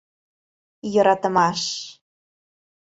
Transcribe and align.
«Йӧратымаш»... 0.93 1.61